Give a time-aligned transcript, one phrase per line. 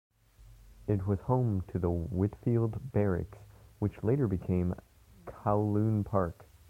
[0.87, 3.37] It was home to the Whitfield Barracks,
[3.77, 4.73] which later became
[5.27, 6.47] Kowloon Park.